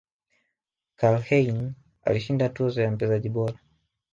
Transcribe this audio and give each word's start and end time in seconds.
Karlheine 0.95 1.73
alishinda 2.01 2.49
tuzo 2.49 2.81
ya 2.81 2.91
mchezaji 2.91 3.29
bora 3.29 3.59